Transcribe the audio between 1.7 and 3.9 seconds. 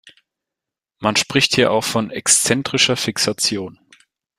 auch von "exzentrischer Fixation".